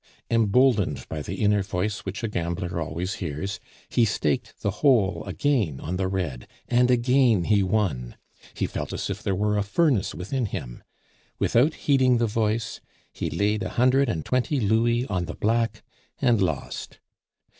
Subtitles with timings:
[0.31, 5.79] Emboldened by the inner voice which a gambler always hears, he staked the whole again
[5.79, 8.15] on the red, and again he won.
[8.55, 10.81] He felt as if there were a furnace within him.
[11.37, 12.81] Without heeding the voice,
[13.13, 15.83] he laid a hundred and twenty louis on the black
[16.19, 16.99] and lost.